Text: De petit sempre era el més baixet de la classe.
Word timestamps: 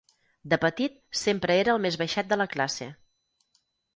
De 0.53 0.57
petit 0.61 0.95
sempre 1.19 1.57
era 1.65 1.75
el 1.75 1.83
més 1.85 1.99
baixet 2.03 2.31
de 2.33 2.39
la 2.43 2.49
classe. 2.57 2.89